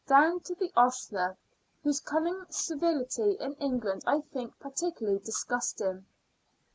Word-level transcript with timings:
down 0.07 0.39
to 0.39 0.55
the 0.55 0.71
ostler, 0.75 1.37
whose 1.83 1.99
cunning 1.99 2.43
servility 2.49 3.33
in 3.39 3.53
England 3.59 4.01
I 4.07 4.21
think 4.21 4.51
particularly 4.59 5.19
disgusting. 5.19 6.07